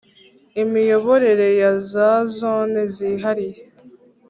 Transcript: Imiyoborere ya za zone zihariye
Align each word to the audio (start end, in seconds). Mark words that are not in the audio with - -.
Imiyoborere 0.61 1.47
ya 1.61 1.71
za 1.91 2.09
zone 2.37 2.79
zihariye 2.95 3.61